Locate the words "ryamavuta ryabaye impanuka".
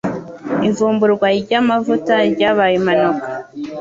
1.41-3.25